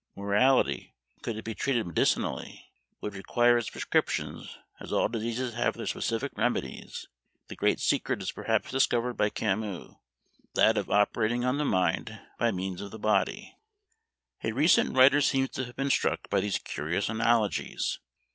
[0.15, 5.85] Morality, could it be treated medicinally, would require its prescriptions, as all diseases have their
[5.85, 7.07] specific remedies;
[7.49, 9.93] the great secret is perhaps discovered by Camus
[10.55, 13.55] that of operating on the mind by means of the body.
[14.43, 17.99] A recent writer seems to have been struck by these curious analogies.